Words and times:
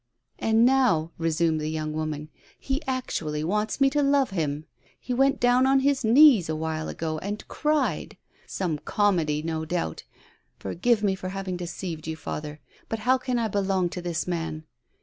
''And 0.39 0.65
now," 0.65 1.11
resumed 1.19 1.61
the 1.61 1.69
young 1.69 1.93
woman," 1.93 2.29
he 2.69 2.81
actually 2.87 3.43
wants 3.43 3.79
me 3.79 3.87
to 3.91 4.01
love 4.01 4.31
him. 4.31 4.65
He 4.99 5.13
went 5.13 5.39
down 5.39 5.67
on 5.67 5.81
his 5.81 6.03
knees 6.03 6.49
awhile 6.49 6.89
ago 6.89 7.19
and 7.19 7.47
cried. 7.47 8.17
Some 8.47 8.79
comedy, 8.79 9.43
no 9.43 9.63
doubt. 9.63 10.05
For 10.57 10.73
give 10.73 11.03
me 11.03 11.13
for 11.13 11.29
having 11.29 11.55
deceived 11.55 12.07
you, 12.07 12.15
father; 12.15 12.61
but 12.89 12.97
how 13.05 13.19
can 13.19 13.37
I 13.37 13.47
belong 13.47 13.89
to 13.89 14.01
this 14.01 14.25
man? 14.25 14.63